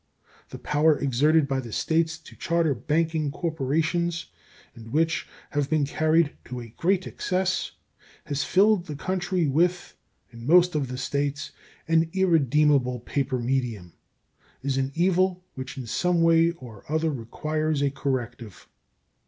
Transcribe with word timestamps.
The 0.49 0.57
power 0.57 0.97
exerted 0.97 1.47
by 1.47 1.59
the 1.59 1.71
States 1.71 2.17
to 2.17 2.35
charter 2.35 2.73
banking 2.73 3.29
corporations, 3.29 4.25
and 4.73 4.91
which, 4.91 5.27
having 5.51 5.69
been 5.69 5.85
carried 5.85 6.33
to 6.45 6.59
a 6.59 6.69
great 6.75 7.05
excess, 7.05 7.73
has 8.25 8.43
filled 8.43 8.87
the 8.87 8.95
country 8.95 9.47
with, 9.47 9.95
in 10.31 10.47
most 10.47 10.73
of 10.73 10.87
the 10.87 10.97
States, 10.97 11.51
an 11.87 12.09
irredeemable 12.13 13.01
paper 13.01 13.37
medium, 13.37 13.93
is 14.63 14.75
an 14.79 14.91
evil 14.95 15.43
which 15.53 15.77
in 15.77 15.85
some 15.85 16.23
way 16.23 16.49
or 16.49 16.83
other 16.91 17.11
requires 17.11 17.83
a 17.83 17.91
corrective. 17.91 18.67